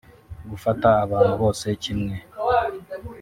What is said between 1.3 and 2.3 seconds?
bose kimwe